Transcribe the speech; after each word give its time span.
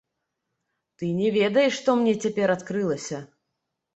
Ты 1.01 1.09
не 1.19 1.27
ведаеш, 1.35 1.73
што 1.81 1.95
мне 2.01 2.13
цяпер 2.25 2.47
адкрылася! 2.57 3.19